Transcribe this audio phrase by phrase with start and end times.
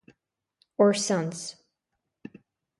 [0.79, 1.57] Or sounds.